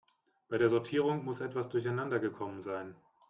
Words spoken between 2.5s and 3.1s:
sein.